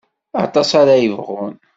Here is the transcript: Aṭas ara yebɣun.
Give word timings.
Aṭas 0.43 0.69
ara 0.81 1.01
yebɣun. 1.03 1.53